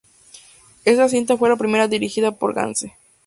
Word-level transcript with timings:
Esta 0.83 1.07
cinta 1.09 1.37
fue 1.37 1.47
la 1.49 1.57
primera 1.57 1.87
dirigida 1.87 2.31
por 2.31 2.55
Gance. 2.55 2.95